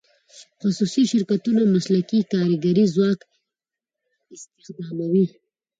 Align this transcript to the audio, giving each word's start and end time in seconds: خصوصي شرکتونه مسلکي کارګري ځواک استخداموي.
خصوصي 0.59 1.03
شرکتونه 1.11 1.61
مسلکي 1.75 2.19
کارګري 2.31 2.85
ځواک 2.93 3.19
استخداموي. 4.33 5.25